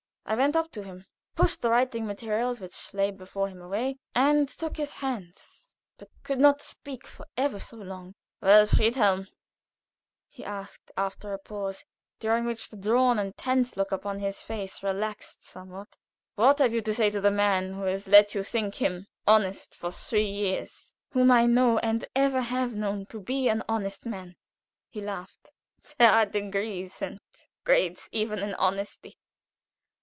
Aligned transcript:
I 0.23 0.35
went 0.35 0.55
up 0.55 0.71
to 0.73 0.83
him, 0.83 1.07
pushed 1.35 1.61
the 1.61 1.69
writing 1.69 2.05
materials 2.05 2.61
which 2.61 2.93
lay 2.93 3.11
before 3.11 3.49
him 3.49 3.59
away, 3.61 3.97
and 4.15 4.47
took 4.47 4.77
his 4.77 4.93
hands, 4.93 5.75
but 5.97 6.07
could 6.23 6.39
not 6.39 6.61
speak 6.61 7.05
for 7.05 7.27
ever 7.35 7.59
so 7.59 7.75
long. 7.75 8.15
"Well, 8.39 8.65
Friedhelm," 8.65 9.27
he 10.29 10.45
asked, 10.45 10.89
after 10.95 11.33
a 11.33 11.37
pause, 11.39 11.83
during 12.21 12.45
which 12.45 12.69
the 12.69 12.77
drawn 12.77 13.19
and 13.19 13.35
tense 13.35 13.75
look 13.75 13.91
upon 13.91 14.19
his 14.19 14.41
face 14.41 14.81
relaxed 14.81 15.43
somewhat, 15.43 15.97
"what 16.35 16.59
have 16.59 16.71
you 16.73 16.79
to 16.79 16.93
say 16.93 17.09
to 17.09 17.19
the 17.19 17.31
man 17.31 17.73
who 17.73 17.81
has 17.81 18.07
let 18.07 18.33
you 18.33 18.41
think 18.41 18.75
him 18.75 19.07
honest 19.27 19.75
for 19.75 19.91
three 19.91 20.29
years?" 20.29 20.95
"Whom 21.09 21.29
I 21.29 21.45
know, 21.45 21.77
and 21.79 22.05
ever 22.15 22.39
have 22.39 22.73
known, 22.73 23.05
to 23.07 23.19
be 23.19 23.49
an 23.49 23.63
honest 23.67 24.05
man." 24.05 24.37
He 24.87 25.01
laughed. 25.01 25.51
"There 25.97 26.09
are 26.11 26.25
degrees 26.25 27.01
and 27.01 27.19
grades 27.65 28.07
even 28.13 28.39
in 28.39 28.53
honesty. 28.55 29.17